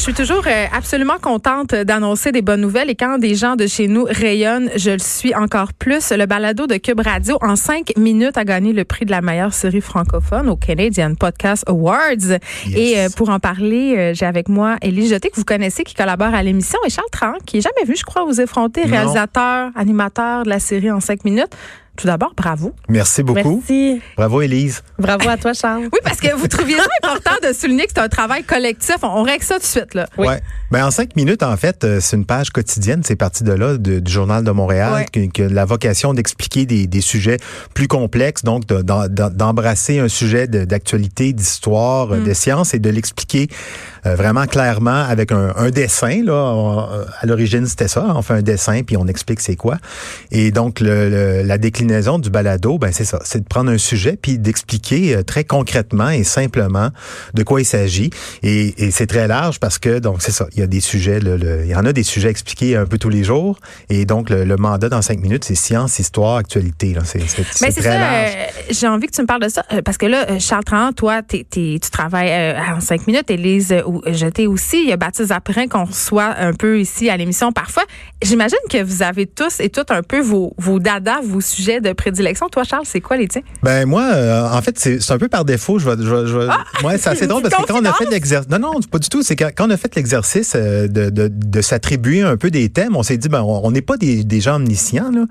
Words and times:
Je 0.00 0.04
suis 0.04 0.14
toujours 0.14 0.44
euh, 0.46 0.64
absolument 0.72 1.18
contente 1.20 1.74
d'annoncer 1.74 2.32
des 2.32 2.40
bonnes 2.40 2.62
nouvelles 2.62 2.88
et 2.88 2.94
quand 2.94 3.18
des 3.18 3.34
gens 3.34 3.54
de 3.54 3.66
chez 3.66 3.86
nous 3.86 4.04
rayonnent, 4.08 4.70
je 4.74 4.92
le 4.92 4.98
suis 4.98 5.34
encore 5.34 5.74
plus. 5.74 6.10
Le 6.12 6.24
balado 6.24 6.66
de 6.66 6.76
Cube 6.78 7.00
Radio 7.00 7.36
en 7.42 7.54
cinq 7.54 7.92
minutes 7.98 8.38
a 8.38 8.46
gagné 8.46 8.72
le 8.72 8.86
prix 8.86 9.04
de 9.04 9.10
la 9.10 9.20
meilleure 9.20 9.52
série 9.52 9.82
francophone 9.82 10.48
au 10.48 10.56
Canadian 10.56 11.16
Podcast 11.16 11.64
Awards. 11.68 12.38
Et 12.74 12.98
euh, 12.98 13.08
pour 13.14 13.28
en 13.28 13.40
parler, 13.40 13.94
euh, 13.98 14.14
j'ai 14.14 14.24
avec 14.24 14.48
moi 14.48 14.76
Élie 14.80 15.06
Jeté 15.06 15.28
que 15.28 15.36
vous 15.36 15.44
connaissez 15.44 15.84
qui 15.84 15.94
collabore 15.94 16.32
à 16.32 16.42
l'émission 16.42 16.78
et 16.86 16.88
Charles 16.88 17.10
Tran 17.12 17.34
qui 17.44 17.58
est 17.58 17.60
jamais 17.60 17.86
vu, 17.86 17.94
je 17.94 18.04
crois, 18.04 18.24
aux 18.24 18.32
effrontés, 18.32 18.86
Non. 18.86 18.92
réalisateur, 18.92 19.68
animateur 19.76 20.44
de 20.44 20.48
la 20.48 20.60
série 20.60 20.90
en 20.90 21.00
cinq 21.00 21.26
minutes. 21.26 21.54
Tout 22.00 22.06
d'abord, 22.06 22.32
bravo. 22.36 22.72
Merci 22.88 23.22
beaucoup. 23.22 23.62
Merci. 23.68 24.00
Bravo, 24.16 24.40
Élise. 24.42 24.82
Bravo 24.98 25.28
à 25.28 25.36
toi, 25.36 25.52
Charles. 25.52 25.88
Oui, 25.92 25.98
parce 26.04 26.18
que 26.20 26.34
vous 26.34 26.46
trouviez 26.48 26.76
ça 26.76 26.84
important 27.02 27.32
de 27.46 27.52
souligner 27.52 27.84
que 27.84 27.92
c'est 27.94 28.00
un 28.00 28.08
travail 28.08 28.42
collectif. 28.44 28.96
On, 29.02 29.22
règle 29.22 29.44
ça 29.44 29.54
tout 29.56 29.60
de 29.62 29.66
suite, 29.66 29.94
là. 29.94 30.06
Oui. 30.18 30.26
Ouais. 30.28 30.40
Ben, 30.70 30.86
en 30.86 30.90
cinq 30.90 31.14
minutes, 31.16 31.42
en 31.42 31.56
fait, 31.56 31.84
euh, 31.84 31.98
c'est 32.00 32.16
une 32.16 32.24
page 32.24 32.50
quotidienne. 32.50 33.02
C'est 33.04 33.16
parti 33.16 33.44
de 33.44 33.52
là, 33.52 33.76
de- 33.76 33.98
du 33.98 34.10
Journal 34.10 34.44
de 34.44 34.50
Montréal, 34.50 34.92
Ouais. 34.94 35.06
que, 35.12 35.30
que 35.30 35.42
la 35.42 35.64
vocation 35.64 36.14
d'expliquer 36.14 36.64
des, 36.66 36.86
des 36.86 37.00
sujets 37.00 37.36
plus 37.74 37.88
complexes, 37.88 38.44
donc 38.44 38.66
de- 38.66 38.82
d'embrasser 39.28 39.98
un 39.98 40.08
sujet 40.08 40.46
d'actualité, 40.46 41.32
d'histoire, 41.32 42.12
euh, 42.14 42.20
de 42.20 42.32
science 42.34 42.72
et 42.74 42.78
de 42.78 42.88
l'expliquer 42.90 43.48
euh, 44.06 44.14
vraiment 44.14 44.46
clairement 44.46 45.02
avec 45.08 45.32
un, 45.32 45.52
un 45.56 45.70
dessin. 45.70 46.22
Là, 46.24 46.32
On- 46.54 46.78
à 46.78 47.26
l'origine, 47.26 47.66
c'était 47.66 47.88
ça. 47.88 48.06
On 48.14 48.22
fait 48.22 48.34
un 48.34 48.42
dessin 48.42 48.82
puis 48.82 48.96
on 48.96 49.06
explique 49.06 49.40
c'est 49.40 49.56
quoi. 49.56 49.76
Et 50.30 50.50
donc, 50.50 50.80
le- 50.80 51.10
le- 51.10 51.42
la 51.42 51.58
déclinaison 51.90 52.18
du 52.18 52.30
balado, 52.30 52.78
ben 52.78 52.92
c'est 52.92 53.04
ça. 53.04 53.18
C'est 53.24 53.40
de 53.40 53.46
prendre 53.48 53.70
un 53.70 53.78
sujet 53.78 54.16
puis 54.20 54.38
d'expliquer 54.38 55.16
euh, 55.16 55.22
très 55.22 55.44
concrètement 55.44 56.08
et 56.10 56.22
simplement 56.24 56.90
de 57.34 57.42
quoi 57.42 57.60
il 57.60 57.64
s'agit. 57.64 58.10
Et, 58.42 58.84
et 58.86 58.90
c'est 58.90 59.06
très 59.06 59.26
large 59.26 59.58
parce 59.58 59.78
que, 59.78 59.98
donc, 59.98 60.22
c'est 60.22 60.30
ça. 60.30 60.46
Il 60.54 60.60
y 60.60 60.62
a 60.62 60.66
des 60.66 60.80
sujets, 60.80 61.18
le- 61.20 61.36
le- 61.36 61.64
il 61.64 61.70
y 61.70 61.74
en 61.74 61.84
a 61.84 61.92
des 61.92 62.02
sujets 62.04 62.28
à 62.28 62.30
expliquer 62.30 62.76
un 62.76 62.86
peu 62.86 62.96
tous 62.98 63.08
les 63.08 63.24
jours. 63.24 63.58
Et 63.88 64.04
donc, 64.04 64.30
le, 64.30 64.44
le 64.44 64.56
mandat 64.56 64.88
dans 64.88 65.02
cinq 65.02 65.20
minutes, 65.20 65.44
c'est 65.44 65.54
science, 65.56 65.98
histoire, 65.98 66.36
actualité. 66.36 66.94
là. 66.94 67.00
C'est 67.04 67.18
très 67.18 67.82
ça, 67.82 67.98
large. 67.98 68.30
euh, 68.36 68.44
j'ai 68.70 68.86
envie 68.86 69.06
que 69.08 69.12
tu 69.12 69.22
me 69.22 69.26
parles 69.26 69.42
de 69.42 69.48
ça, 69.48 69.64
euh, 69.72 69.82
parce 69.82 69.98
que 69.98 70.06
là, 70.06 70.38
Charles 70.38 70.64
Tran, 70.64 70.92
toi, 70.92 71.22
t'es- 71.22 71.44
t'es- 71.48 71.78
tu 71.82 71.90
travailles 71.90 72.30
euh, 72.30 72.76
en 72.76 72.80
cinq 72.80 73.06
minutes, 73.06 73.30
Élise 73.30 73.72
euh, 73.72 73.82
Jeté 74.12 74.46
aussi, 74.46 74.82
il 74.84 74.88
y 74.88 74.92
a 74.92 74.96
Baptiste 74.96 75.28
Zaprin 75.30 75.66
qu'on 75.66 75.84
reçoit 75.84 76.34
un 76.38 76.52
peu 76.52 76.80
ici 76.80 77.10
à 77.10 77.16
l'émission 77.16 77.50
parfois. 77.52 77.82
J'imagine 78.22 78.58
que 78.70 78.82
vous 78.82 79.02
avez 79.02 79.26
tous 79.26 79.60
et 79.60 79.70
toutes 79.70 79.90
un 79.90 80.02
peu 80.02 80.20
vos, 80.20 80.54
vos 80.58 80.78
dadas, 80.78 81.20
vos 81.22 81.40
sujets 81.40 81.69
de 81.78 81.92
prédilection. 81.92 82.48
Toi, 82.48 82.64
Charles, 82.64 82.86
c'est 82.86 83.00
quoi 83.00 83.16
les 83.16 83.28
tiens? 83.28 83.42
Ben 83.62 83.86
moi, 83.86 84.02
euh, 84.12 84.48
en 84.50 84.60
fait, 84.62 84.76
c'est 84.78 85.10
un 85.12 85.18
peu 85.18 85.28
par 85.28 85.44
défaut. 85.44 85.78
Je 85.78 85.88
vais, 85.88 85.96
je 86.02 86.84
ouais, 86.84 86.98
c'est 86.98 87.10
assez 87.10 87.26
drôle 87.28 87.42
parce 87.42 87.54
que 87.54 87.66
quand 87.68 87.80
on 87.80 87.84
a 87.84 87.92
fait 87.92 88.10
l'exercice, 88.10 88.50
non, 88.50 88.58
non, 88.58 88.80
pas 88.90 88.98
du 88.98 89.08
tout. 89.08 89.22
C'est 89.22 89.36
quand, 89.36 89.50
on 89.60 89.70
a 89.70 89.76
fait 89.76 89.94
l'exercice 89.94 90.54
euh, 90.56 90.88
de, 90.88 91.10
de, 91.10 91.28
de 91.32 91.60
s'attribuer 91.60 92.22
un 92.22 92.36
peu 92.36 92.50
des 92.50 92.68
thèmes, 92.70 92.96
on 92.96 93.04
s'est 93.04 93.18
dit, 93.18 93.28
ben, 93.28 93.42
on 93.42 93.70
n'est 93.70 93.82
pas 93.82 93.96
des, 93.96 94.24
des 94.24 94.40
gens 94.40 94.56
omniscients, 94.56 95.12
là. 95.12 95.26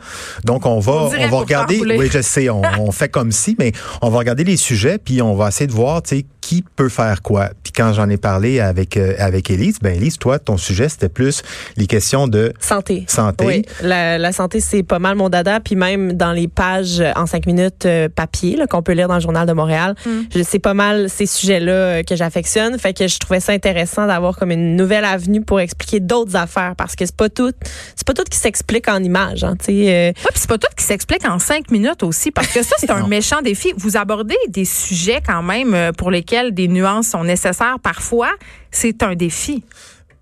donc 0.46 0.66
on 0.66 0.80
va, 0.80 1.10
On 1.20 1.28
va 1.28 1.38
regarder. 1.38 1.82
Oui, 1.82 2.10
je 2.12 2.22
sais, 2.22 2.50
on, 2.50 2.62
on 2.80 2.92
fait 2.94 3.10
comme 3.10 3.32
si, 3.32 3.56
mais 3.60 3.74
on 4.02 4.10
va 4.10 4.20
regarder 4.20 4.44
les 4.44 4.58
sujets 4.58 4.98
puis 4.98 5.22
on 5.22 5.36
va 5.36 5.50
essayer 5.50 5.68
de 5.68 5.74
voir, 5.74 6.02
tu 6.04 6.18
sais, 6.18 6.26
qui 6.50 6.64
peut 6.76 6.90
faire 6.90 7.22
quoi? 7.22 7.50
Puis 7.64 7.72
quand 7.72 7.94
j'en 7.94 8.10
ai 8.10 8.18
parlé 8.18 8.60
avec 8.60 8.98
euh, 8.98 9.14
avec 9.20 9.52
Élise, 9.52 9.78
ben 9.80 9.96
Élise, 9.96 10.18
toi, 10.18 10.40
ton 10.40 10.58
sujet 10.58 10.90
c'était 10.90 11.08
plus 11.08 11.44
les 11.78 11.86
questions 11.86 12.28
de 12.28 12.52
Santé. 12.60 13.06
santé. 13.08 13.46
Oui, 13.46 13.66
la, 13.84 14.18
la 14.18 14.32
santé, 14.32 14.60
c'est 14.60 14.82
pas 14.82 14.98
mal 14.98 15.16
mon 15.16 15.30
dada. 15.30 15.60
Puis 15.60 15.76
même 15.76 16.14
dans 16.14 16.32
les 16.32 16.48
pages 16.48 17.02
euh, 17.02 17.12
en 17.16 17.28
cinq 17.28 17.46
minutes 17.46 17.86
euh, 17.86 18.10
papier 18.10 18.56
là, 18.56 18.66
qu'on 18.66 18.82
peut 18.82 18.94
lire 18.94 19.08
dans 19.08 19.14
le 19.14 19.20
Journal 19.22 19.48
de 19.48 19.54
Montréal, 19.54 19.94
c'est 20.42 20.58
pas 20.58 20.74
mal 20.74 21.08
ces 21.08 21.28
sujets-là 21.28 21.72
euh, 21.72 22.02
que 22.04 22.16
j'affectionne. 22.16 22.80
Fait 22.80 22.94
que 22.94 23.08
je 23.08 23.20
trouvais 23.20 23.40
ça 23.40 23.52
intéressant 23.52 24.08
d'avoir 24.08 24.36
comme 24.36 24.50
une 24.50 24.76
nouvelle 24.76 25.06
avenue 25.06 25.42
pour 25.42 25.60
expliquer 25.60 26.00
d'autres 26.00 26.36
affaires 26.36 26.74
parce 26.76 26.96
que 26.96 27.06
c'est 27.06 27.16
pas 27.16 27.30
tout, 27.30 27.54
c'est 27.96 28.08
pas 28.08 28.16
tout 28.16 28.24
qui 28.24 28.40
s'explique 28.40 28.88
en 28.88 29.04
images. 29.04 29.44
Hein, 29.44 29.54
tu 29.60 29.66
sais, 29.66 29.94
euh, 29.94 30.08
Ouais, 30.10 30.32
puis 30.32 30.40
c'est 30.40 30.50
pas 30.50 30.58
tout 30.58 30.74
qui 30.76 30.84
s'explique 30.84 31.28
en 31.30 31.38
cinq 31.38 31.70
minutes 31.70 32.02
aussi, 32.02 32.32
parce 32.32 32.48
que 32.48 32.64
ça, 32.64 32.76
c'est 32.80 32.90
un 32.90 33.06
méchant 33.08 33.44
défi. 33.44 33.72
Vous 33.78 33.98
abordez 33.98 34.36
des 34.48 34.66
sujets 34.66 35.22
quand 35.24 35.44
même 35.44 35.92
pour 35.96 36.10
lesquels 36.10 36.39
des 36.52 36.68
nuances 36.68 37.10
sont 37.10 37.24
nécessaires 37.24 37.78
parfois. 37.82 38.32
C'est 38.72 39.04
un 39.04 39.16
défi. 39.16 39.64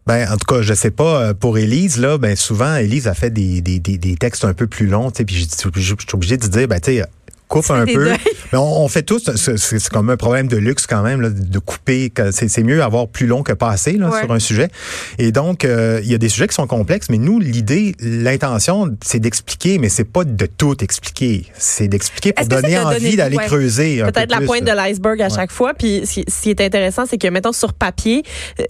Ben, 0.05 0.31
en 0.31 0.37
tout 0.37 0.45
cas, 0.47 0.61
je 0.61 0.73
sais 0.73 0.91
pas, 0.91 1.21
euh, 1.21 1.33
pour 1.33 1.57
Élise, 1.57 1.97
là, 1.97 2.17
ben, 2.17 2.35
souvent, 2.35 2.75
Élise 2.77 3.07
a 3.07 3.13
fait 3.13 3.29
des, 3.29 3.61
des, 3.61 3.79
des, 3.79 3.97
des 3.97 4.15
textes 4.15 4.45
un 4.45 4.53
peu 4.53 4.65
plus 4.65 4.87
longs, 4.87 5.11
tu 5.11 5.17
sais, 5.17 5.25
puis 5.25 5.35
je 5.35 5.43
suis 5.43 5.67
obligé- 6.13 6.37
de 6.37 6.47
dire, 6.47 6.67
ben, 6.67 6.79
tu 6.79 6.93
sais, 6.93 7.03
coupe 7.47 7.69
un 7.71 7.85
peu. 7.85 8.11
Mais 8.51 8.57
on, 8.57 8.83
on 8.83 8.87
fait 8.87 9.03
tous, 9.03 9.29
c'est 9.35 9.89
comme 9.89 10.09
un 10.09 10.17
problème 10.17 10.47
de 10.47 10.57
luxe 10.57 10.87
quand 10.87 11.01
même, 11.01 11.21
là, 11.21 11.29
de 11.29 11.59
couper. 11.59 12.11
C'est 12.31 12.63
mieux 12.63 12.81
avoir 12.81 13.07
plus 13.07 13.27
long 13.27 13.43
que 13.43 13.53
pas 13.53 13.69
assez 13.69 13.93
là, 13.93 14.09
Ouais. 14.09 14.21
sur 14.21 14.31
un 14.31 14.39
sujet. 14.39 14.69
Et 15.17 15.31
donc, 15.31 15.65
euh, 15.65 15.99
il 16.03 16.09
y 16.11 16.15
a 16.15 16.17
des 16.17 16.29
sujets 16.29 16.47
qui 16.47 16.55
sont 16.55 16.67
complexes, 16.67 17.07
mais 17.09 17.17
nous, 17.17 17.39
l'idée, 17.39 17.95
l'intention, 17.99 18.95
c'est 19.03 19.19
d'expliquer, 19.19 19.77
mais 19.79 19.89
c'est 19.89 20.05
pas 20.05 20.23
de 20.23 20.45
tout 20.45 20.81
expliquer. 20.83 21.45
C'est 21.57 21.87
d'expliquer 21.87 22.33
pour 22.33 22.45
donner 22.47 22.75
de 22.75 22.79
envie 22.79 23.15
d'aller 23.15 23.37
ouais. 23.37 23.45
creuser. 23.45 24.01
peut-être 24.03 24.31
la 24.31 24.37
plus, 24.37 24.45
pointe 24.45 24.63
de 24.63 24.71
l'iceberg 24.71 25.21
à 25.21 25.25
Ouais. 25.27 25.35
chaque 25.35 25.51
fois. 25.51 25.73
Puis 25.73 26.03
ce 26.05 26.41
qui, 26.41 26.49
est 26.49 26.61
intéressant, 26.61 27.05
c'est 27.05 27.17
que 27.17 27.27
mettons 27.27 27.51
sur 27.51 27.73
papier, 27.73 28.23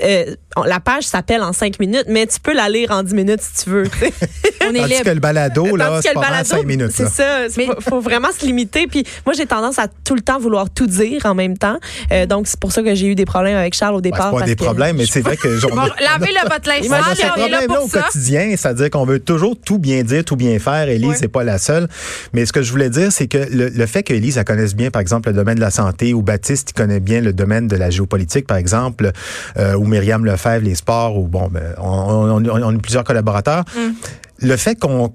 euh, 0.04 0.36
la 0.66 0.80
page 0.80 1.04
s'appelle 1.04 1.42
en 1.42 1.54
cinq 1.54 1.80
minutes, 1.80 2.06
mais 2.08 2.26
tu 2.28 2.40
peux 2.40 2.54
la 2.54 2.70
lire 2.70 2.92
en 2.92 3.04
dix 3.04 3.14
minutes 3.14 3.42
si 3.42 3.64
tu 3.64 3.70
veux. 3.70 3.84
On 4.70 4.74
est 4.74 4.80
Tandis 4.80 4.90
libre. 4.94 5.04
que 5.06 5.10
le 5.12 5.20
balado, 5.20 5.76
là, 5.76 6.00
c'est 6.02 6.14
pas 6.14 6.44
cinq 6.44 6.66
minutes. 6.66 6.92
c'est 6.94 7.08
ça. 7.08 7.46
Il 7.48 7.52
Mais- 7.58 7.68
faut, 7.82 8.00
vraiment 8.02 8.30
se 8.38 8.46
limiter. 8.46 8.88
Puis 8.88 9.04
moi, 9.26 9.34
j'ai 9.36 9.46
tendance 9.46 9.80
à 9.80 9.88
tout 9.88 10.16
le 10.16 10.22
temps 10.22 10.40
vouloir 10.40 10.70
tout 10.70 10.88
dire 10.88 11.26
en 11.26 11.36
même 11.36 11.58
temps. 11.58 11.78
Euh, 12.12 12.26
donc, 12.26 12.48
c'est 12.48 12.60
pour 12.60 12.72
ça 12.72 12.82
que 12.84 12.94
j'ai 12.96 13.08
eu 13.08 13.16
des 13.16 13.26
problèmes 13.26 13.58
avec 13.58 13.74
Charles 13.74 13.96
au 13.96 14.02
départ. 14.02 14.20
c'est 14.28 14.32
pas 14.32 14.38
parce 14.40 14.50
des 14.50 14.56
que- 14.56 14.64
problèmes, 14.64 14.98
mais 14.98 15.06
c'est 15.06 15.22
vrai 15.22 15.38
que 15.38 15.58
j'en 15.60 15.70
Bon, 15.70 15.76
lavez 15.78 16.32
le 16.34 16.50
votre 16.50 16.68
linge 16.68 16.84
sale, 16.86 17.02
on 17.08 17.12
est 17.14 17.22
là 17.22 17.30
problème-là 17.30 17.68
pour 17.68 17.86
au 17.86 17.88
ça. 17.90 18.02
quotidien, 18.02 18.50
c'est-à-dire 18.58 18.90
qu'on 18.90 19.06
veut 19.06 19.20
toujours 19.20 19.56
tout 19.60 19.78
bien 19.80 20.04
dire, 20.04 20.24
tout 20.26 20.36
bien 20.36 20.58
faire. 20.60 20.90
Élise, 20.90 21.08
Ouais. 21.10 21.16
c'est 21.18 21.28
pas 21.28 21.44
la 21.44 21.58
seule. 21.58 21.88
Mais 22.34 22.46
ce 22.46 22.52
que 22.54 22.62
je 22.62 22.72
voulais 22.72 22.90
dire, 22.90 23.12
c'est 23.12 23.28
que 23.28 23.38
le, 23.38 23.70
le 23.70 23.86
fait 23.86 24.04
qu'Élise, 24.04 24.38
elle 24.38 24.46
connaisse 24.46 24.76
bien, 24.76 24.90
par 24.92 25.02
exemple, 25.02 25.30
le 25.30 25.36
domaine 25.36 25.56
de 25.56 25.62
la 25.62 25.72
santé, 25.72 26.14
ou 26.14 26.22
Baptiste, 26.22 26.72
il 26.72 26.74
connaît 26.74 27.00
bien 27.00 27.22
le 27.22 27.34
domaine 27.34 27.68
de 27.68 27.76
la 27.76 27.90
géopolitique, 27.90 28.48
par 28.48 28.58
exemple, 28.58 29.12
euh, 29.58 29.76
ou 29.76 29.86
Myriam 29.86 30.26
Lefebvre, 30.26 30.47
les 30.60 30.76
sports, 30.76 31.18
ou 31.18 31.28
bon, 31.28 31.48
ben, 31.52 31.74
on, 31.78 32.44
on, 32.44 32.46
on- 32.50 32.76
a 32.76 32.80
plusieurs 32.80 33.04
collaborateurs. 33.04 33.64
Mm. 33.76 33.92
Le 34.40 34.56
fait 34.56 34.76
qu'on 34.80 35.10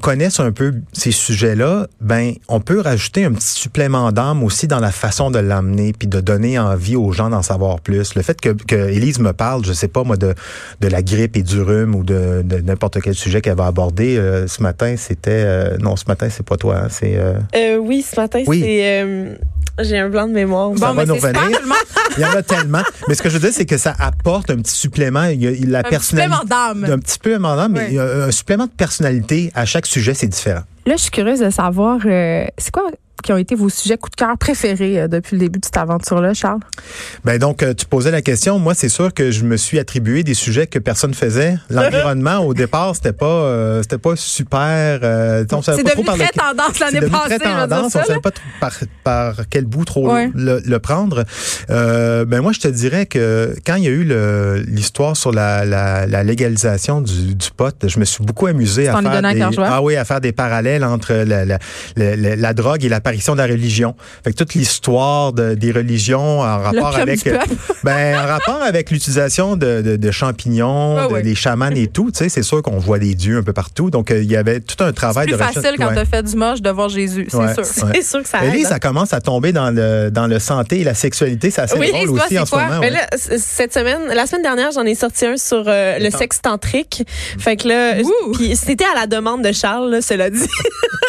connaisse 0.00 0.38
un 0.38 0.52
peu 0.52 0.72
ces 0.92 1.10
sujets-là, 1.10 1.88
ben 2.00 2.34
on 2.46 2.60
peut 2.60 2.78
rajouter 2.80 3.24
un 3.24 3.32
petit 3.32 3.48
supplément 3.48 4.12
d'âme 4.12 4.44
aussi 4.44 4.68
dans 4.68 4.78
la 4.78 4.92
façon 4.92 5.32
de 5.32 5.40
l'amener 5.40 5.92
puis 5.92 6.06
de 6.06 6.20
donner 6.20 6.56
envie 6.56 6.94
aux 6.94 7.10
gens 7.10 7.30
d'en 7.30 7.42
savoir 7.42 7.80
plus. 7.80 8.14
Le 8.14 8.22
fait 8.22 8.40
que, 8.40 8.50
que 8.50 8.76
Élise 8.76 9.18
me 9.18 9.32
parle, 9.32 9.64
je 9.64 9.72
sais 9.72 9.88
pas 9.88 10.04
moi 10.04 10.16
de 10.16 10.36
de 10.80 10.86
la 10.86 11.02
grippe 11.02 11.36
et 11.36 11.42
du 11.42 11.60
rhume 11.60 11.96
ou 11.96 12.04
de, 12.04 12.42
de 12.44 12.58
n'importe 12.58 13.00
quel 13.00 13.14
sujet 13.16 13.40
qu'elle 13.40 13.56
va 13.56 13.66
aborder 13.66 14.16
euh, 14.16 14.46
ce 14.46 14.62
matin, 14.62 14.94
c'était 14.96 15.42
euh, 15.44 15.76
non 15.78 15.96
ce 15.96 16.04
matin 16.06 16.28
c'est 16.30 16.46
pas 16.46 16.56
toi, 16.56 16.76
hein, 16.84 16.88
c'est 16.90 17.16
euh, 17.16 17.38
Euh, 17.56 17.76
oui, 17.78 18.02
ce 18.08 18.20
matin, 18.20 18.40
Oui. 18.46 18.60
c'est. 18.60 19.36
J'ai 19.80 19.98
un 19.98 20.08
blanc 20.08 20.26
de 20.26 20.32
mémoire. 20.32 20.70
Ça 20.78 20.88
Bon, 20.88 20.94
va 20.94 21.02
mais 21.02 21.06
nous 21.06 21.14
revenir. 21.14 21.42
il 22.16 22.22
y 22.22 22.24
en 22.26 22.30
a 22.34 22.42
tellement. 22.42 22.82
Mais 23.08 23.14
ce 23.14 23.22
que 23.22 23.28
je 23.28 23.34
veux 23.34 23.40
dire 23.40 23.52
c'est 23.52 23.66
que 23.66 23.78
ça 23.78 23.94
apporte 23.98 24.50
un 24.50 24.56
petit 24.56 24.74
supplément, 24.74 25.24
il 25.24 25.42
y 25.42 25.46
a 25.46 25.52
la 25.70 25.78
Un 25.80 25.82
personnalité 25.82 26.34
supplément 26.34 26.44
d'âme. 26.44 26.84
un 26.92 26.98
petit 26.98 27.18
peu 27.18 27.34
amendant, 27.34 27.68
mais 27.68 27.86
il 27.88 27.94
y 27.94 27.98
a 27.98 28.24
un 28.26 28.30
supplément 28.30 28.66
de 28.66 28.70
personnalité 28.72 29.50
à 29.54 29.64
chaque 29.64 29.86
sujet, 29.86 30.14
c'est 30.14 30.26
différent. 30.26 30.62
Là, 30.86 30.94
je 30.96 31.02
suis 31.02 31.10
curieuse 31.10 31.40
de 31.40 31.50
savoir, 31.50 31.98
euh, 32.06 32.44
c'est 32.58 32.70
quoi 32.72 32.90
qui 33.22 33.32
ont 33.32 33.36
été 33.36 33.54
vos 33.54 33.68
sujets 33.68 33.96
coup 33.96 34.10
de 34.10 34.16
cœur 34.16 34.36
préférés 34.38 35.00
euh, 35.00 35.08
depuis 35.08 35.34
le 35.36 35.40
début 35.40 35.58
de 35.58 35.64
cette 35.64 35.76
aventure-là, 35.76 36.34
Charles? 36.34 36.60
Ben 37.24 37.38
donc, 37.38 37.62
euh, 37.62 37.74
tu 37.74 37.86
posais 37.86 38.10
la 38.10 38.22
question. 38.22 38.58
Moi, 38.58 38.74
c'est 38.74 38.88
sûr 38.88 39.12
que 39.14 39.30
je 39.30 39.44
me 39.44 39.56
suis 39.56 39.78
attribué 39.78 40.22
des 40.22 40.34
sujets 40.34 40.66
que 40.66 40.78
personne 40.78 41.14
faisait. 41.14 41.56
L'environnement, 41.70 42.38
au 42.38 42.54
départ, 42.54 42.94
c'était 42.94 43.12
pas, 43.12 43.26
euh, 43.26 43.82
c'était 43.82 43.98
pas 43.98 44.16
super. 44.16 45.00
Euh, 45.02 45.44
on 45.52 45.62
savait 45.62 45.78
C'est 45.78 45.84
pas 45.84 45.90
trop 45.90 46.02
par 46.04 46.14
très 46.16 46.24
lequel- 46.26 46.40
tendance 46.56 46.78
l'année 46.78 47.00
passée, 47.08 47.38
très 47.38 47.50
tendance. 47.50 47.94
on 47.94 47.98
là. 47.98 48.04
savait 48.04 48.20
pas 48.20 48.30
par, 48.60 48.72
par 49.04 49.34
quel 49.48 49.64
bout 49.66 49.84
trop 49.84 50.12
Ouais. 50.12 50.30
le, 50.34 50.60
le 50.64 50.78
prendre. 50.78 51.24
Euh, 51.70 52.24
ben 52.24 52.40
moi, 52.40 52.52
je 52.52 52.60
te 52.60 52.68
dirais 52.68 53.06
que 53.06 53.54
quand 53.66 53.74
il 53.76 53.84
y 53.84 53.88
a 53.88 53.90
eu 53.90 54.04
l'histoire 54.66 55.16
sur 55.16 55.32
la, 55.32 55.64
la, 55.64 56.06
la 56.06 56.24
légalisation 56.24 57.00
du, 57.00 57.34
du 57.34 57.50
pot, 57.56 57.74
je 57.86 57.98
me 57.98 58.04
suis 58.04 58.24
beaucoup 58.24 58.46
amusé 58.46 58.88
à 58.88 59.00
faire 59.00 59.22
des, 59.22 59.40
ah 59.62 59.82
oui, 59.82 59.96
à 59.96 60.04
faire 60.04 60.20
des 60.20 60.32
parallèles 60.32 60.84
entre 60.84 61.12
la, 61.12 61.44
la, 61.44 61.58
la, 61.96 62.16
la- 62.16 62.36
la 62.36 62.52
drogue 62.54 62.84
et 62.84 62.88
l'apparition 63.10 63.32
de 63.34 63.38
la 63.38 63.46
religion. 63.46 63.94
Fait 64.24 64.32
que 64.32 64.36
toute 64.36 64.54
l'histoire 64.54 65.32
de- 65.32 65.54
des 65.54 65.72
religions 65.72 66.40
en 66.40 66.58
rapport 66.58 66.96
avec 66.96 67.24
peuple. 67.24 67.46
ben, 67.82 68.16
en 68.18 68.26
rapport 68.26 68.62
avec 68.62 68.90
l'utilisation 68.90 69.56
de, 69.56 69.82
de, 69.82 69.96
de 69.96 70.10
champignons, 70.10 70.96
Ah 70.98 71.08
de- 71.08 71.14
oui. 71.14 71.22
des 71.22 71.34
chamans 71.34 71.70
et 71.70 71.86
tout, 71.88 72.10
tu 72.12 72.18
sais, 72.18 72.28
c'est 72.28 72.42
sûr 72.42 72.62
qu'on 72.62 72.78
voit 72.78 72.98
des 72.98 73.14
dieux 73.14 73.38
un 73.38 73.42
peu 73.42 73.52
partout. 73.52 73.90
Donc, 73.90 74.10
euh, 74.10 74.22
il 74.22 74.30
y 74.30 74.36
avait 74.36 74.60
tout 74.60 74.82
un 74.84 74.92
travail 74.92 75.26
C'est 75.26 75.32
de 75.32 75.36
plus 75.36 75.46
recherche. 75.46 75.64
facile 75.64 75.78
quand 75.78 75.88
Ouais. 75.88 75.94
t'as 75.94 76.04
fait 76.04 76.22
du 76.22 76.36
moche 76.36 76.62
de 76.62 76.70
voir 76.70 76.88
Jésus, 76.88 77.26
c'est 77.30 77.36
Ouais. 77.36 77.54
sûr. 77.54 77.62
Ouais. 77.84 77.92
C'est 78.00 78.02
sûr 78.02 78.22
que 78.22 78.28
ça 78.28 78.44
aide. 78.44 78.54
Hein. 78.64 78.68
ça 78.68 78.78
commence 78.78 79.12
à 79.12 79.20
tomber 79.20 79.52
dans 79.52 79.70
le, 79.70 80.10
dans 80.10 80.26
le 80.26 80.38
santé 80.38 80.80
et 80.80 80.84
la 80.84 80.94
sexualité. 80.94 81.50
C'est 81.50 81.62
assez 81.62 81.78
Oui, 81.78 81.90
drôle 81.90 82.10
aussi 82.10 82.24
c'est 82.30 82.38
en 82.38 82.46
ce 82.46 82.54
moment. 82.54 82.68
Mais 82.80 82.86
ouais. 82.86 82.90
là, 82.90 83.06
c- 83.16 83.38
cette 83.38 83.74
semaine, 83.74 84.00
la 84.14 84.26
semaine 84.26 84.42
dernière, 84.42 84.70
j'en 84.72 84.84
ai 84.84 84.94
sorti 84.94 85.26
un 85.26 85.36
sur 85.36 85.64
euh, 85.66 85.98
le 85.98 86.10
sexe 86.10 86.40
tantrique. 86.40 87.02
Fait 87.38 87.56
que 87.56 87.68
là, 87.68 87.94
c'était 88.54 88.84
à 88.84 88.98
la 89.00 89.06
demande 89.06 89.42
de 89.44 89.52
Charles, 89.52 89.90
là, 89.90 90.00
cela 90.00 90.30
dit. 90.30 90.46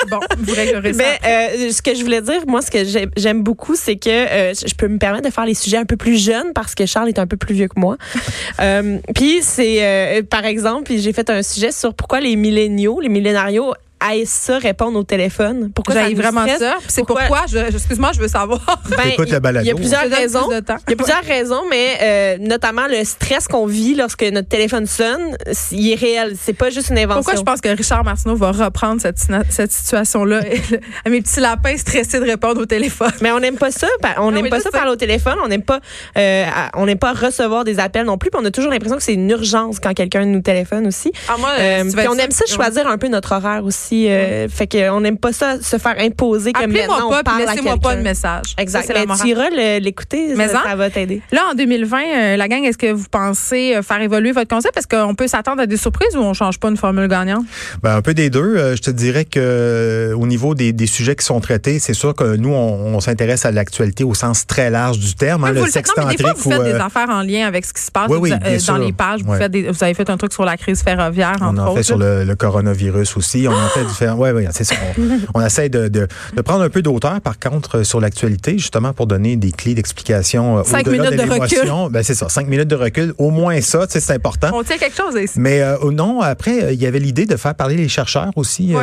Bon, 0.09 0.19
vous 0.39 0.53
réglerez 0.53 0.93
ça. 0.93 0.97
Mais 1.03 1.19
euh, 1.67 1.71
ce 1.71 1.81
que 1.81 1.90
que 1.93 1.99
je 1.99 2.03
voulais 2.03 2.21
dire, 2.21 2.41
moi, 2.47 2.61
ce 2.61 2.71
que 2.71 2.79
j'aime 3.17 3.43
beaucoup, 3.43 3.75
c'est 3.75 3.95
que 3.95 4.09
euh, 4.09 4.53
je 4.53 4.73
peux 4.75 4.87
me 4.87 4.97
permettre 4.97 5.27
de 5.27 5.33
faire 5.33 5.45
les 5.45 5.53
sujets 5.53 5.77
un 5.77 5.85
peu 5.85 5.97
plus 5.97 6.17
jeunes 6.17 6.53
parce 6.53 6.75
que 6.75 6.85
Charles 6.85 7.09
est 7.09 7.19
un 7.19 7.27
peu 7.27 7.37
plus 7.37 7.53
vieux 7.53 7.67
que 7.67 7.79
moi. 7.79 7.97
euh, 8.59 8.99
puis 9.15 9.39
c'est, 9.41 9.83
euh, 9.83 10.23
par 10.23 10.45
exemple, 10.45 10.91
j'ai 10.95 11.13
fait 11.13 11.29
un 11.29 11.43
sujet 11.43 11.71
sur 11.71 11.93
pourquoi 11.93 12.19
les 12.19 12.35
milléniaux, 12.35 12.99
les 12.99 13.09
millénarios 13.09 13.73
à 14.01 14.13
ça 14.25 14.57
répondre 14.57 14.97
au 14.97 15.03
téléphone? 15.03 15.71
Pourquoi 15.73 15.95
ça 15.95 16.09
vraiment 16.09 16.45
ça? 16.47 16.75
C'est 16.87 17.05
pourquoi, 17.05 17.45
excuse-moi, 17.69 18.11
je 18.13 18.19
veux 18.19 18.27
savoir. 18.27 18.59
Ben, 18.91 19.13
il 19.17 19.65
y 19.65 19.71
a 19.71 19.75
plusieurs 19.75 20.09
raisons. 20.09 20.49
Il 20.49 20.89
y 20.89 20.93
a 20.93 20.95
plusieurs 20.95 21.23
raisons, 21.23 21.61
mais 21.69 21.97
euh, 22.01 22.37
notamment 22.39 22.87
le 22.87 23.03
stress 23.05 23.47
qu'on 23.47 23.65
vit 23.65 23.95
lorsque 23.95 24.23
notre 24.23 24.49
téléphone 24.49 24.85
sonne, 24.85 25.37
il 25.71 25.91
est 25.91 25.95
réel. 25.95 26.33
C'est 26.39 26.53
pas 26.53 26.69
juste 26.69 26.89
une 26.89 26.97
invention. 26.97 27.21
Pourquoi 27.21 27.39
je 27.39 27.43
pense 27.43 27.61
que 27.61 27.69
Richard 27.69 28.03
Martineau 28.03 28.35
va 28.35 28.51
reprendre 28.51 29.01
cette, 29.01 29.17
cette 29.49 29.71
situation-là? 29.71 30.41
à 31.05 31.09
mes 31.09 31.21
petits 31.21 31.39
lapins 31.39 31.77
stressés 31.77 32.19
de 32.19 32.25
répondre 32.25 32.61
au 32.61 32.65
téléphone. 32.65 33.11
Mais 33.21 33.31
on 33.31 33.39
n'aime 33.39 33.57
pas 33.57 33.71
ça. 33.71 33.87
On 34.17 34.31
n'aime 34.31 34.49
pas 34.49 34.59
ça 34.59 34.71
parler 34.71 34.91
au 34.91 34.95
téléphone. 34.95 35.37
On 35.43 35.47
n'aime 35.47 35.63
pas, 35.63 35.79
euh, 36.17 36.45
on 36.75 36.85
n'aime 36.85 36.99
pas 36.99 37.13
recevoir 37.13 37.63
des 37.63 37.79
appels 37.79 38.05
non 38.05 38.17
plus. 38.17 38.29
Puis 38.29 38.39
on 38.41 38.45
a 38.45 38.51
toujours 38.51 38.71
l'impression 38.71 38.97
que 38.97 39.03
c'est 39.03 39.13
une 39.13 39.29
urgence 39.29 39.79
quand 39.79 39.93
quelqu'un 39.93 40.25
nous 40.25 40.41
téléphone 40.41 40.87
aussi. 40.87 41.11
Ah, 41.29 41.35
moi, 41.37 41.49
euh, 41.59 41.83
puis 41.91 42.07
on 42.09 42.17
aime 42.17 42.31
ça 42.31 42.45
choisir 42.45 42.87
un 42.87 42.97
peu 42.97 43.07
notre 43.07 43.33
horaire 43.33 43.63
aussi. 43.63 43.90
Euh, 43.93 44.47
fait 44.47 44.67
qu'on 44.67 45.01
n'aime 45.01 45.17
pas 45.17 45.33
ça 45.33 45.61
se 45.61 45.77
faire 45.77 45.95
imposer 45.99 46.53
comme 46.53 46.71
maintenant 46.71 47.09
pas, 47.09 47.19
on 47.19 47.23
parle 47.23 47.41
laissez-moi 47.41 47.77
pas 47.77 47.95
de 47.95 48.01
message. 48.01 48.55
Exact. 48.57 48.87
Ça, 48.87 48.93
tu 48.93 49.27
iras 49.29 49.49
l'écouter, 49.79 50.35
ça, 50.35 50.63
ça, 50.63 50.75
va 50.75 50.89
t'aider. 50.89 51.21
Là, 51.31 51.41
en 51.51 51.55
2020, 51.55 51.97
euh, 51.97 52.37
la 52.37 52.47
gang, 52.47 52.63
est-ce 52.63 52.77
que 52.77 52.91
vous 52.91 53.07
pensez 53.09 53.75
euh, 53.75 53.81
faire 53.81 54.01
évoluer 54.01 54.31
votre 54.31 54.49
concept? 54.49 54.77
Est-ce 54.77 54.87
qu'on 54.87 55.15
peut 55.15 55.27
s'attendre 55.27 55.61
à 55.61 55.65
des 55.65 55.77
surprises 55.77 56.15
ou 56.15 56.19
on 56.19 56.33
change 56.33 56.59
pas 56.59 56.69
une 56.69 56.77
formule 56.77 57.07
gagnante? 57.07 57.45
Ben, 57.83 57.95
un 57.95 58.01
peu 58.01 58.13
des 58.13 58.29
deux. 58.29 58.75
je 58.75 58.81
te 58.81 58.91
dirais 58.91 59.25
que 59.25 60.13
au 60.17 60.27
niveau 60.27 60.55
des, 60.55 60.73
des, 60.73 60.87
sujets 60.87 61.15
qui 61.15 61.25
sont 61.25 61.39
traités, 61.39 61.79
c'est 61.79 61.93
sûr 61.93 62.15
que 62.15 62.35
nous, 62.35 62.51
on, 62.51 62.99
s'intéresse 62.99 63.45
à 63.45 63.51
l'actualité 63.51 64.03
au 64.03 64.13
sens 64.13 64.45
très 64.45 64.69
large 64.69 64.99
du 64.99 65.15
terme. 65.15 65.43
Hein, 65.43 65.53
le 65.53 65.65
sexe 65.65 65.91
non, 65.97 66.05
mais 66.05 66.15
des 66.15 66.23
fois, 66.23 66.33
vous 66.33 66.51
faites 66.51 66.63
des 66.63 66.73
affaires 66.73 67.09
en 67.09 67.21
lien 67.21 67.47
avec 67.47 67.65
ce 67.65 67.73
qui 67.73 67.81
se 67.81 67.91
passe 67.91 68.09
dans 68.09 68.77
les 68.77 68.93
pages. 68.93 69.21
Vous, 69.23 69.33
faites 69.35 69.55
vous 69.55 69.83
avez 69.83 69.93
fait 69.93 70.09
un 70.09 70.17
truc 70.17 70.33
sur 70.33 70.45
la 70.45 70.57
crise 70.57 70.81
ferroviaire, 70.83 71.37
On 71.41 71.57
en 71.57 71.75
fait 71.75 71.83
sur 71.83 71.97
le, 71.97 72.35
coronavirus 72.35 73.17
aussi. 73.17 73.47
On 73.47 73.53
en 73.53 73.67
fait 73.69 73.80
Ouais, 74.15 74.31
ouais, 74.31 74.47
on, 75.33 75.45
essaie 75.45 75.69
de, 75.69 75.87
de, 75.87 76.07
prendre 76.43 76.63
un 76.63 76.69
peu 76.69 76.81
d'auteur, 76.81 77.21
par 77.21 77.39
contre, 77.39 77.79
euh, 77.79 77.83
sur 77.83 77.99
l'actualité, 77.99 78.57
justement 78.57 78.93
pour 78.93 79.07
donner 79.07 79.35
des 79.35 79.51
clés 79.51 79.73
d'explication 79.73 80.59
euh, 80.59 80.63
Cinq 80.63 80.87
minutes 80.87 81.11
de, 81.11 81.21
recul. 81.21 81.91
Ben, 81.91 82.03
c'est 82.03 82.15
ça, 82.15 82.29
cinq 82.29 82.47
minutes 82.47 82.67
de 82.67 82.75
recul. 82.75 83.13
Au 83.17 83.29
moins 83.29 83.59
ça, 83.61 83.85
c'est 83.87 84.11
important. 84.11 84.51
On 84.53 84.63
tient 84.63 84.77
quelque 84.77 84.97
chose 84.97 85.15
ici. 85.21 85.39
Mais 85.39 85.61
euh, 85.61 85.91
non, 85.91 86.21
après, 86.21 86.73
il 86.73 86.81
y 86.81 86.85
avait 86.85 86.99
l'idée 86.99 87.25
de 87.25 87.35
faire 87.35 87.55
parler 87.55 87.75
les 87.75 87.89
chercheurs 87.89 88.31
aussi, 88.35 88.73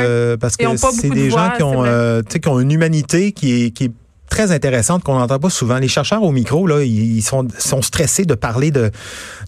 parce 0.41 0.57
que 0.57 0.65
c'est 0.77 1.11
des 1.11 1.31
gens 1.31 1.51
qui 1.57 1.63
ont, 1.63 1.85
qui 2.23 2.49
ont 2.49 2.61
une 2.61 2.73
humanité 2.73 3.33
qui 3.33 3.65
est, 3.65 3.71
qui 3.71 3.85
est 3.85 3.93
très 4.29 4.53
intéressante 4.53 5.03
qu'on 5.03 5.19
n'entend 5.19 5.39
pas 5.39 5.51
souvent. 5.51 5.79
Les 5.79 5.89
chercheurs 5.89 6.23
au 6.23 6.33
micro, 6.33 6.67
là, 6.67 6.83
ils 6.83 7.23
sont, 7.23 7.49
sont 7.59 7.83
stressés 7.83 8.25
de 8.25 8.35
parler 8.35 8.71
de, 8.71 8.91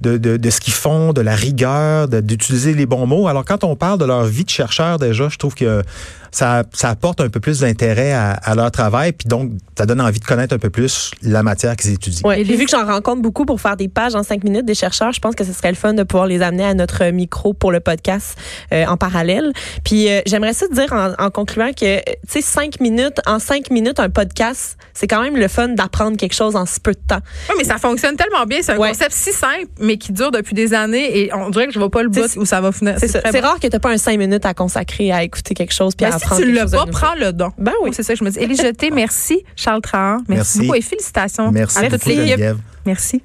de, 0.03 0.17
de, 0.17 0.37
de 0.37 0.51
ce 0.51 0.61
qu'ils 0.61 0.73
font, 0.73 1.13
de 1.13 1.21
la 1.21 1.35
rigueur, 1.35 2.09
d'utiliser 2.09 2.75
les 2.75 2.87
bons 2.87 3.07
mots. 3.07 3.29
Alors, 3.29 3.45
quand 3.45 3.65
on 3.65 3.77
parle 3.77 3.99
de 3.99 4.05
leur 4.05 4.25
vie 4.25 4.45
de 4.45 4.51
chercheur, 4.51 4.99
déjà, 4.99 5.29
je 5.29 5.37
trouve 5.37 5.55
que 5.55 5.83
ça, 6.31 6.63
ça 6.73 6.91
apporte 6.91 7.21
un 7.21 7.29
peu 7.29 7.41
plus 7.41 7.61
d'intérêt 7.61 8.13
à, 8.13 8.33
à, 8.33 8.55
leur 8.55 8.71
travail, 8.71 9.13
puis 9.13 9.27
donc 9.29 9.53
ça 9.77 9.87
donne 9.87 10.01
envie 10.01 10.21
de 10.21 10.25
connaître 10.25 10.55
un 10.55 10.59
peu 10.59 10.71
plus 10.71 11.11
la 11.23 11.43
matière 11.43 11.77
qu'ils 11.77 11.93
étudient. 11.93 12.29
Oui, 12.29 12.37
et 12.41 12.45
vu 12.45 12.65
que 12.65 12.71
j'en 12.71 12.87
rencontre 12.87 13.23
beaucoup 13.23 13.45
pour 13.45 13.61
faire 13.61 13.77
des 13.77 13.89
pages 13.89 14.15
en 14.15 14.23
cinq 14.23 14.45
minutes 14.45 14.65
des 14.65 14.75
chercheurs, 14.75 15.13
je 15.13 15.21
pense 15.21 15.35
que 15.35 15.45
ce 15.45 15.53
serait 15.53 15.71
le 15.71 15.77
fun 15.77 15.95
de 15.95 16.03
pouvoir 16.03 16.27
les 16.27 16.43
amener 16.43 16.65
à 16.65 16.75
notre 16.75 17.05
micro 17.11 17.53
pour 17.53 17.73
le 17.73 17.81
podcast 17.81 18.37
euh, 18.73 18.87
en 18.87 18.97
parallèle. 18.97 19.53
Puis 19.85 20.09
euh, 20.09 20.21
j'aimerais 20.27 20.53
ça 20.53 20.69
te 20.69 20.75
dire 20.75 20.93
en, 20.93 21.13
en 21.19 21.31
concluant 21.31 21.73
que 21.73 21.99
tu 21.99 22.03
sais 22.29 22.43
cinq 22.43 22.81
minutes 22.81 23.21
en 23.27 23.39
cinq 23.39 23.71
minutes 23.71 23.99
un 23.99 24.11
podcast, 24.11 24.70
c'est 24.95 25.07
quand 25.07 25.23
même 25.23 25.37
le 25.37 25.49
fun 25.49 25.69
d'apprendre 25.69 26.17
quelque 26.17 26.35
chose 26.35 26.57
en 26.57 26.67
si 26.67 26.81
peu 26.81 26.93
de 26.93 27.01
temps. 27.07 27.21
Oui, 27.49 27.55
mais 27.59 27.65
ça 27.65 27.79
fonctionne 27.79 28.17
tellement 28.17 28.45
bien, 28.47 28.59
c'est 28.63 28.73
un 28.73 28.77
concept 28.77 29.13
si 29.13 29.33
simple 29.33 29.67
mais 29.79 29.97
qui 29.97 30.13
dure 30.13 30.31
depuis 30.31 30.55
des 30.55 30.75
années 30.75 31.19
et 31.19 31.35
on 31.35 31.51
dirait 31.51 31.67
que 31.67 31.73
je 31.73 31.79
vois 31.79 31.91
pas 31.91 32.03
le 32.03 32.09
bout 32.09 32.37
où 32.37 32.45
ça 32.45 32.61
va 32.61 32.73
finir. 32.73 32.97
C'est 32.99 33.41
rare 33.41 33.59
que 33.61 33.67
tu 33.67 33.81
pas 33.81 33.91
un 33.91 33.99
cinq 33.99 34.19
minutes 34.19 34.45
à 34.45 34.55
consacrer 34.55 35.11
à 35.13 35.23
écouter 35.23 35.55
quelque 35.55 35.73
chose 35.73 35.95
puis 35.95 36.07
à 36.07 36.19
si 36.19 36.27
tu 36.37 36.53
l'as 36.53 36.67
pas, 36.67 36.87
prends 36.87 37.15
le 37.15 37.33
don. 37.33 37.51
Ben 37.59 37.73
oui. 37.83 37.91
C'est 37.93 38.03
ça 38.03 38.13
que 38.13 38.19
je 38.19 38.25
me 38.25 38.31
dis. 38.31 38.39
Élie 38.39 38.57
Jeté, 38.57 38.91
merci. 38.95 39.45
Charles 39.57 39.81
Trahan, 39.81 40.19
merci, 40.29 40.61
beaucoup 40.61 40.75
et 40.75 40.83
félicitations 40.83 41.51
merci 41.51 41.79
à 41.79 41.89
toute 41.89 42.05
l'équipe. 42.07 42.41
Merci. 42.87 43.23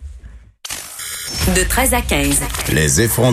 De 1.55 1.63
13 1.63 1.93
à 1.93 2.01
15. 2.01 2.41
Les 2.73 3.01
effrontés. 3.01 3.23